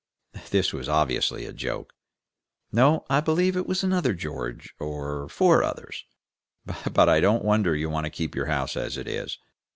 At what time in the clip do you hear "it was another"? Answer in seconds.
3.55-4.15